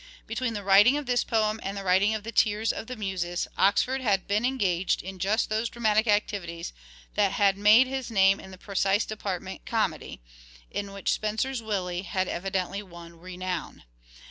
Between 0.25 0.55
the 0.55 0.63
writing 0.63 0.97
of 0.97 1.05
this 1.05 1.23
poem 1.23 1.59
and 1.61 1.77
the 1.77 1.83
writing 1.83 2.15
of 2.15 2.23
the" 2.23 2.31
Tears 2.43 2.73
of 2.73 2.87
the 2.87 2.95
Muses" 2.95 3.47
Oxford 3.65 4.01
had 4.01 4.27
been 4.27 4.43
engaged 4.45 5.03
in 5.03 5.19
just 5.19 5.47
those 5.47 5.69
dramatic 5.69 6.07
activities 6.07 6.73
and 7.15 7.31
had 7.33 7.55
made 7.55 7.85
his 7.85 8.09
name 8.09 8.39
in 8.39 8.49
the 8.49 8.57
precise 8.57 9.05
department, 9.05 9.63
Comedy, 9.67 10.19
in 10.71 10.91
which 10.91 11.11
Spenser's" 11.13 11.61
Willie" 11.69 12.01
had 12.15 12.27
evidently 12.27 12.81
won 12.81 13.13
renown. 13.19 13.83